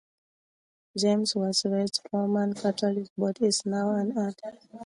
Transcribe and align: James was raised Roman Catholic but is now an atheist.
James 0.97 1.35
was 1.35 1.63
raised 1.63 2.01
Roman 2.11 2.53
Catholic 2.55 3.09
but 3.15 3.39
is 3.39 3.67
now 3.67 3.91
an 3.91 4.17
atheist. 4.17 4.67